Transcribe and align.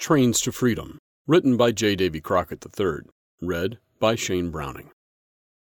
Trains 0.00 0.40
to 0.40 0.50
Freedom, 0.50 0.98
written 1.26 1.58
by 1.58 1.72
J. 1.72 1.94
Davy 1.94 2.22
Crockett 2.22 2.64
III, 2.64 3.00
read 3.42 3.78
by 3.98 4.14
Shane 4.14 4.50
Browning. 4.50 4.92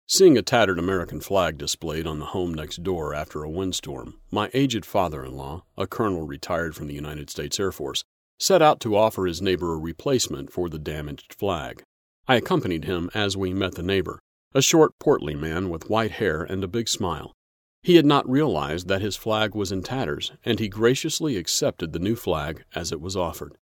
Seeing 0.06 0.38
a 0.38 0.44
tattered 0.44 0.78
American 0.78 1.20
flag 1.20 1.58
displayed 1.58 2.06
on 2.06 2.20
the 2.20 2.28
home 2.28 2.54
next 2.54 2.84
door 2.84 3.16
after 3.16 3.44
a 3.44 3.50
windstorm, 3.50 4.20
my 4.30 4.52
aged 4.54 4.86
father 4.86 5.26
in 5.26 5.36
law, 5.36 5.64
a 5.76 5.88
colonel 5.88 6.28
retired 6.28 6.76
from 6.76 6.86
the 6.86 6.94
United 6.94 7.32
States 7.32 7.60
Air 7.60 7.72
Force, 7.72 8.04
set 8.38 8.62
out 8.62 8.80
to 8.82 8.96
offer 8.96 9.26
his 9.26 9.42
neighbor 9.42 9.74
a 9.74 9.80
replacement 9.80 10.54
for 10.54 10.70
the 10.70 10.78
damaged 10.78 11.34
flag. 11.34 11.82
I 12.28 12.36
accompanied 12.36 12.86
him 12.86 13.10
as 13.16 13.36
we 13.36 13.56
met 13.56 13.74
the 13.74 13.82
neighbor, 13.82 14.20
a 14.54 14.62
short, 14.62 14.92
portly 15.00 15.34
man 15.34 15.72
with 15.72 15.90
white 15.90 16.12
hair 16.12 16.44
and 16.44 16.64
a 16.64 16.68
big 16.68 16.88
smile. 16.90 17.34
He 17.82 17.96
had 17.96 18.06
not 18.06 18.30
realized 18.30 18.88
that 18.88 19.02
his 19.02 19.16
flag 19.16 19.56
was 19.56 19.72
in 19.72 19.82
tatters, 19.82 20.32
and 20.46 20.60
he 20.60 20.70
graciously 20.70 21.38
accepted 21.38 21.92
the 21.92 21.98
new 21.98 22.16
flag 22.16 22.66
as 22.76 22.92
it 22.92 23.02
was 23.02 23.18
offered. 23.18 23.58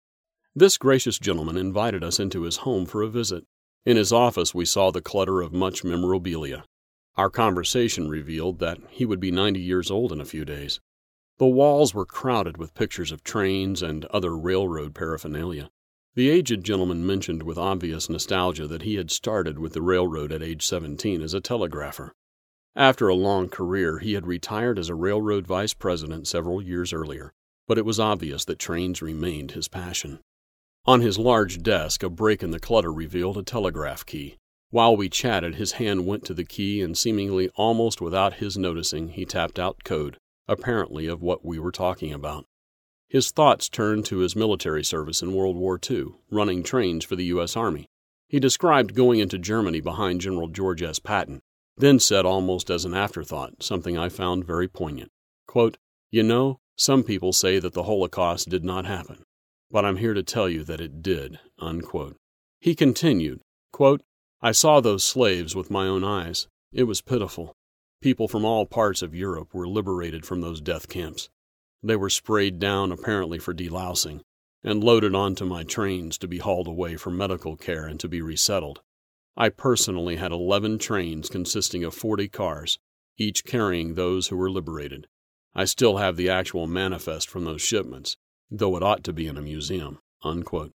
This 0.57 0.77
gracious 0.77 1.19
gentleman 1.19 1.57
invited 1.57 2.01
us 2.01 2.17
into 2.17 2.43
his 2.43 2.57
home 2.57 2.85
for 2.85 3.01
a 3.01 3.09
visit. 3.09 3.43
In 3.85 3.97
his 3.97 4.13
office, 4.13 4.55
we 4.55 4.63
saw 4.63 4.89
the 4.89 5.01
clutter 5.01 5.41
of 5.41 5.51
much 5.51 5.83
memorabilia. 5.83 6.63
Our 7.17 7.29
conversation 7.29 8.07
revealed 8.07 8.59
that 8.59 8.77
he 8.89 9.03
would 9.03 9.19
be 9.19 9.31
90 9.31 9.59
years 9.59 9.91
old 9.91 10.13
in 10.13 10.21
a 10.21 10.25
few 10.25 10.45
days. 10.45 10.79
The 11.39 11.45
walls 11.45 11.93
were 11.93 12.05
crowded 12.05 12.55
with 12.55 12.73
pictures 12.73 13.11
of 13.11 13.21
trains 13.21 13.81
and 13.81 14.05
other 14.05 14.37
railroad 14.37 14.95
paraphernalia. 14.95 15.69
The 16.13 16.29
aged 16.29 16.63
gentleman 16.63 17.05
mentioned 17.05 17.43
with 17.43 17.57
obvious 17.57 18.09
nostalgia 18.09 18.65
that 18.65 18.83
he 18.83 18.95
had 18.95 19.11
started 19.11 19.59
with 19.59 19.73
the 19.73 19.81
railroad 19.81 20.31
at 20.31 20.41
age 20.41 20.65
17 20.65 21.21
as 21.21 21.33
a 21.33 21.41
telegrapher. 21.41 22.13
After 22.77 23.09
a 23.09 23.13
long 23.13 23.49
career, 23.49 23.99
he 23.99 24.13
had 24.13 24.25
retired 24.25 24.79
as 24.79 24.87
a 24.87 24.95
railroad 24.95 25.47
vice 25.47 25.73
president 25.73 26.29
several 26.29 26.61
years 26.61 26.93
earlier, 26.93 27.33
but 27.67 27.77
it 27.77 27.83
was 27.83 27.99
obvious 27.99 28.45
that 28.45 28.57
trains 28.57 29.01
remained 29.01 29.51
his 29.51 29.67
passion. 29.67 30.19
On 30.87 31.01
his 31.01 31.17
large 31.17 31.63
desk, 31.63 32.03
a 32.03 32.09
break 32.09 32.43
in 32.43 32.51
the 32.51 32.59
clutter 32.59 32.93
revealed 32.93 33.37
a 33.37 33.43
telegraph 33.43 34.05
key. 34.05 34.35
While 34.69 34.95
we 34.95 35.09
chatted, 35.09 35.55
his 35.55 35.73
hand 35.73 36.05
went 36.05 36.23
to 36.25 36.33
the 36.35 36.45
key, 36.45 36.79
and 36.81 36.95
seemingly 36.95 37.49
almost 37.55 38.01
without 38.01 38.35
his 38.35 38.55
noticing, 38.55 39.09
he 39.09 39.25
tapped 39.25 39.57
out 39.57 39.83
code, 39.83 40.17
apparently 40.47 41.07
of 41.07 41.23
what 41.23 41.43
we 41.43 41.57
were 41.57 41.71
talking 41.71 42.13
about. 42.13 42.45
His 43.09 43.31
thoughts 43.31 43.67
turned 43.67 44.05
to 44.05 44.19
his 44.19 44.35
military 44.35 44.83
service 44.83 45.23
in 45.23 45.33
World 45.33 45.55
War 45.55 45.79
II, 45.89 46.09
running 46.29 46.61
trains 46.61 47.03
for 47.03 47.15
the 47.15 47.25
U.S. 47.25 47.55
Army. 47.55 47.87
He 48.27 48.39
described 48.39 48.93
going 48.93 49.19
into 49.19 49.39
Germany 49.39 49.81
behind 49.81 50.21
General 50.21 50.49
George 50.49 50.83
S. 50.83 50.99
Patton, 50.99 51.41
then 51.77 51.99
said 51.99 52.25
almost 52.25 52.69
as 52.69 52.85
an 52.85 52.93
afterthought, 52.93 53.63
something 53.63 53.97
I 53.97 54.09
found 54.09 54.45
very 54.45 54.67
poignant. 54.67 55.09
Quote, 55.47 55.77
You 56.11 56.21
know, 56.21 56.59
some 56.75 57.03
people 57.03 57.33
say 57.33 57.57
that 57.57 57.73
the 57.73 57.83
Holocaust 57.83 58.49
did 58.49 58.63
not 58.63 58.85
happen, 58.85 59.23
but 59.71 59.85
I'm 59.85 59.97
here 59.97 60.13
to 60.13 60.23
tell 60.23 60.49
you 60.49 60.63
that 60.63 60.81
it 60.81 61.01
did. 61.01 61.39
Unquote. 61.59 62.15
He 62.59 62.75
continued, 62.75 63.41
quote, 63.71 64.01
I 64.41 64.51
saw 64.51 64.79
those 64.79 65.03
slaves 65.03 65.55
with 65.55 65.71
my 65.71 65.87
own 65.87 66.03
eyes. 66.03 66.47
It 66.71 66.83
was 66.83 67.01
pitiful. 67.01 67.55
People 68.01 68.27
from 68.27 68.45
all 68.45 68.65
parts 68.65 69.01
of 69.01 69.15
Europe 69.15 69.53
were 69.53 69.67
liberated 69.67 70.25
from 70.25 70.41
those 70.41 70.61
death 70.61 70.87
camps. 70.87 71.29
They 71.81 71.95
were 71.95 72.09
sprayed 72.09 72.59
down 72.59 72.91
apparently 72.91 73.39
for 73.39 73.53
delousing 73.53 74.21
and 74.63 74.83
loaded 74.83 75.13
onto 75.13 75.45
my 75.45 75.63
trains 75.63 76.17
to 76.17 76.27
be 76.27 76.39
hauled 76.39 76.67
away 76.67 76.95
for 76.95 77.11
medical 77.11 77.55
care 77.55 77.85
and 77.85 77.99
to 77.99 78.07
be 78.07 78.21
resettled. 78.21 78.81
I 79.37 79.49
personally 79.49 80.15
had 80.15 80.31
11 80.31 80.79
trains 80.79 81.29
consisting 81.29 81.83
of 81.83 81.93
40 81.93 82.29
cars, 82.29 82.79
each 83.17 83.45
carrying 83.45 83.93
those 83.93 84.27
who 84.27 84.37
were 84.37 84.49
liberated. 84.49 85.07
I 85.53 85.65
still 85.65 85.97
have 85.97 86.17
the 86.17 86.29
actual 86.29 86.67
manifest 86.67 87.29
from 87.29 87.45
those 87.45 87.61
shipments, 87.61 88.17
though 88.51 88.75
it 88.77 88.83
ought 88.83 89.03
to 89.03 89.13
be 89.13 89.27
in 89.27 89.37
a 89.37 89.41
museum. 89.41 89.99
Unquote. 90.23 90.71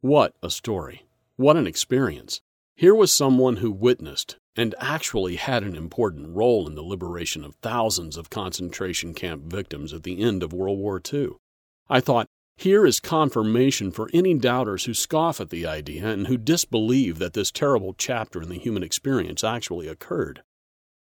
What 0.00 0.34
a 0.42 0.50
story! 0.50 1.06
What 1.36 1.56
an 1.56 1.66
experience! 1.66 2.40
Here 2.74 2.94
was 2.94 3.12
someone 3.12 3.56
who 3.56 3.70
witnessed 3.70 4.36
and 4.56 4.74
actually 4.78 5.36
had 5.36 5.62
an 5.62 5.76
important 5.76 6.34
role 6.34 6.66
in 6.66 6.74
the 6.74 6.82
liberation 6.82 7.44
of 7.44 7.54
thousands 7.56 8.16
of 8.16 8.30
concentration 8.30 9.14
camp 9.14 9.44
victims 9.44 9.92
at 9.92 10.02
the 10.02 10.20
end 10.20 10.42
of 10.42 10.52
World 10.52 10.78
War 10.78 11.00
II. 11.12 11.30
I 11.88 12.00
thought, 12.00 12.26
here 12.56 12.84
is 12.84 13.00
confirmation 13.00 13.90
for 13.90 14.10
any 14.12 14.34
doubters 14.34 14.84
who 14.84 14.92
scoff 14.92 15.40
at 15.40 15.48
the 15.48 15.66
idea 15.66 16.06
and 16.06 16.26
who 16.26 16.36
disbelieve 16.36 17.18
that 17.18 17.32
this 17.32 17.50
terrible 17.50 17.94
chapter 17.94 18.42
in 18.42 18.50
the 18.50 18.58
human 18.58 18.82
experience 18.82 19.42
actually 19.42 19.88
occurred. 19.88 20.42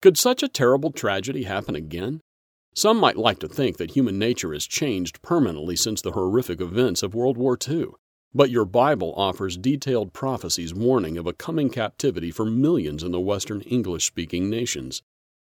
Could 0.01 0.17
such 0.17 0.41
a 0.41 0.47
terrible 0.47 0.91
tragedy 0.91 1.43
happen 1.43 1.75
again? 1.75 2.21
Some 2.75 2.97
might 2.97 3.17
like 3.17 3.39
to 3.39 3.47
think 3.47 3.77
that 3.77 3.91
human 3.91 4.17
nature 4.17 4.53
has 4.53 4.65
changed 4.65 5.21
permanently 5.21 5.75
since 5.75 6.01
the 6.01 6.11
horrific 6.11 6.61
events 6.61 7.03
of 7.03 7.13
World 7.13 7.37
War 7.37 7.57
II. 7.67 7.87
But 8.33 8.51
your 8.51 8.65
Bible 8.65 9.13
offers 9.17 9.57
detailed 9.57 10.13
prophecies 10.13 10.73
warning 10.73 11.17
of 11.17 11.25
a 11.25 11.33
coming 11.33 11.69
captivity 11.69 12.29
for 12.29 12.45
millions 12.45 13.03
in 13.03 13.11
the 13.11 13.19
Western 13.19 13.61
English 13.61 14.05
speaking 14.05 14.49
nations. 14.49 15.01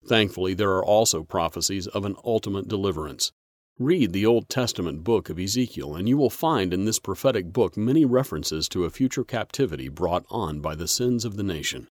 Thankfully, 0.06 0.54
there 0.54 0.72
are 0.72 0.86
also 0.86 1.24
prophecies 1.24 1.88
of 1.88 2.06
an 2.06 2.16
ultimate 2.24 2.68
deliverance. 2.68 3.32
Read 3.80 4.14
the 4.14 4.26
Old 4.26 4.48
Testament 4.48 5.04
book 5.04 5.30
of 5.30 5.40
Ezekiel, 5.40 5.96
and 5.96 6.08
you 6.08 6.18
will 6.18 6.30
find 6.30 6.74
in 6.74 6.86
this 6.86 7.00
prophetic 7.00 7.52
book 7.52 7.76
many 7.76 8.06
references 8.06 8.70
to 8.70 8.86
a 8.86 8.90
future 8.90 9.24
captivity 9.24 9.90
brought 9.90 10.26
on 10.30 10.62
by 10.62 10.76
the 10.76 10.88
sins 10.88 11.26
of 11.26 11.36
the 11.36 11.44
nation. 11.44 11.88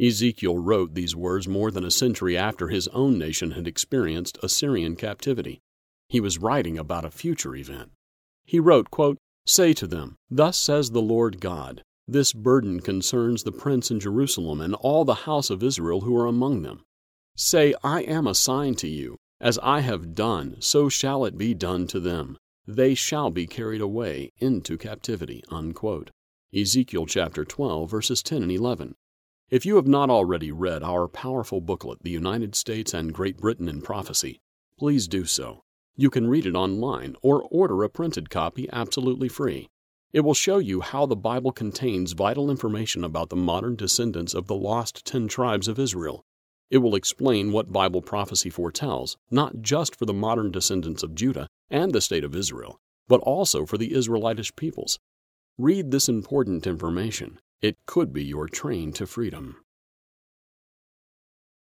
Ezekiel 0.00 0.56
wrote 0.56 0.94
these 0.94 1.14
words 1.14 1.46
more 1.46 1.70
than 1.70 1.84
a 1.84 1.90
century 1.90 2.36
after 2.36 2.68
his 2.68 2.88
own 2.88 3.18
nation 3.18 3.50
had 3.50 3.66
experienced 3.66 4.38
Assyrian 4.42 4.96
captivity. 4.96 5.60
He 6.08 6.20
was 6.20 6.38
writing 6.38 6.78
about 6.78 7.04
a 7.04 7.10
future 7.10 7.54
event. 7.54 7.90
He 8.44 8.58
wrote, 8.58 8.90
quote, 8.90 9.18
Say 9.46 9.74
to 9.74 9.86
them, 9.86 10.16
Thus 10.30 10.56
says 10.56 10.90
the 10.90 11.02
Lord 11.02 11.40
God, 11.40 11.82
This 12.08 12.32
burden 12.32 12.80
concerns 12.80 13.42
the 13.42 13.52
prince 13.52 13.90
in 13.90 14.00
Jerusalem 14.00 14.60
and 14.60 14.74
all 14.74 15.04
the 15.04 15.26
house 15.26 15.50
of 15.50 15.62
Israel 15.62 16.00
who 16.00 16.16
are 16.16 16.26
among 16.26 16.62
them. 16.62 16.82
Say, 17.36 17.74
I 17.84 18.02
am 18.02 18.26
a 18.26 18.34
sign 18.34 18.76
to 18.76 18.88
you. 18.88 19.16
As 19.40 19.58
I 19.62 19.80
have 19.80 20.14
done, 20.14 20.56
so 20.60 20.88
shall 20.88 21.24
it 21.24 21.38
be 21.38 21.54
done 21.54 21.86
to 21.88 22.00
them. 22.00 22.38
They 22.66 22.94
shall 22.94 23.30
be 23.30 23.46
carried 23.46 23.80
away 23.80 24.32
into 24.38 24.78
captivity. 24.78 25.42
Unquote. 25.50 26.10
Ezekiel 26.54 27.06
chapter 27.06 27.44
12, 27.44 27.90
verses 27.90 28.22
10 28.22 28.42
and 28.42 28.52
11. 28.52 28.94
If 29.50 29.66
you 29.66 29.76
have 29.76 29.86
not 29.86 30.10
already 30.10 30.52
read 30.52 30.82
our 30.82 31.08
powerful 31.08 31.60
booklet, 31.60 32.02
The 32.02 32.10
United 32.10 32.54
States 32.54 32.94
and 32.94 33.12
Great 33.12 33.38
Britain 33.38 33.68
in 33.68 33.82
Prophecy, 33.82 34.40
please 34.78 35.08
do 35.08 35.24
so. 35.24 35.62
You 35.96 36.08
can 36.08 36.28
read 36.28 36.46
it 36.46 36.54
online 36.54 37.16
or 37.20 37.42
order 37.50 37.82
a 37.82 37.90
printed 37.90 38.30
copy 38.30 38.68
absolutely 38.72 39.28
free. 39.28 39.68
It 40.12 40.20
will 40.20 40.34
show 40.34 40.58
you 40.58 40.80
how 40.80 41.06
the 41.06 41.16
Bible 41.16 41.52
contains 41.52 42.12
vital 42.12 42.50
information 42.50 43.04
about 43.04 43.28
the 43.28 43.36
modern 43.36 43.76
descendants 43.76 44.34
of 44.34 44.46
the 44.46 44.54
lost 44.56 45.04
ten 45.04 45.28
tribes 45.28 45.68
of 45.68 45.78
Israel 45.78 46.24
it 46.70 46.78
will 46.78 46.94
explain 46.94 47.50
what 47.50 47.72
Bible 47.72 48.00
prophecy 48.00 48.48
foretells, 48.48 49.16
not 49.30 49.60
just 49.60 49.96
for 49.96 50.06
the 50.06 50.14
modern 50.14 50.52
descendants 50.52 51.02
of 51.02 51.16
Judah 51.16 51.48
and 51.68 51.92
the 51.92 52.00
state 52.00 52.22
of 52.22 52.36
Israel, 52.36 52.78
but 53.08 53.20
also 53.20 53.66
for 53.66 53.76
the 53.76 53.92
Israelitish 53.92 54.54
peoples. 54.54 55.00
Read 55.58 55.90
this 55.90 56.08
important 56.08 56.66
information. 56.68 57.40
It 57.62 57.76
could 57.84 58.14
be 58.14 58.24
your 58.24 58.48
train 58.48 58.90
to 58.94 59.06
freedom. 59.06 59.56